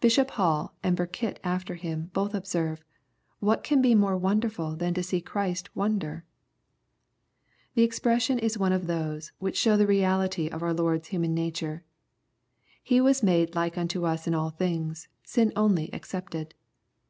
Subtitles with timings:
[0.00, 2.82] Bishop Hall, and Burkitt after him, both observe,"
[3.40, 6.24] What can be more wonderful than to see Christ wonder?"
[7.74, 11.84] The expression is one of those which show the reality of our Lord's human nature.
[12.82, 16.54] He was made like unto us in all things, sin only excepted.